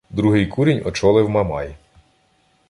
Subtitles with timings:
[0.09, 1.75] Другий курінь очолив Мамай.